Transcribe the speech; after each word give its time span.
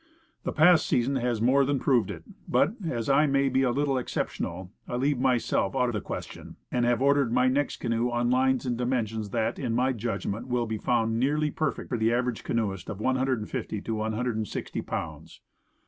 The 0.41 0.51
past 0.51 0.87
season 0.87 1.17
has 1.17 1.43
more 1.43 1.63
than 1.63 1.77
proved 1.77 2.09
it; 2.09 2.23
but, 2.47 2.73
as 2.89 3.07
I 3.07 3.27
may 3.27 3.49
be 3.49 3.61
a 3.61 3.69
little 3.69 3.99
exceptional, 3.99 4.71
I 4.87 4.95
leave 4.95 5.19
myself 5.19 5.75
out 5.75 5.89
of 5.89 5.93
the 5.93 6.01
question, 6.01 6.55
and 6.71 6.85
have 6.85 7.03
ordered 7.03 7.31
my 7.31 7.47
next 7.47 7.77
canoe 7.77 8.09
on 8.09 8.31
lines 8.31 8.65
and 8.65 8.75
dimensions 8.79 9.29
that, 9.29 9.59
in 9.59 9.75
my 9.75 9.93
judgment, 9.93 10.47
will 10.47 10.65
be 10.65 10.79
found 10.79 11.19
nearly 11.19 11.51
perfect 11.51 11.89
for 11.89 11.99
the 11.99 12.11
average 12.11 12.43
canoeist 12.43 12.89
of 12.89 12.99
150 12.99 13.79
to 13.79 13.93
160 13.93 14.81
pounds. 14.81 15.39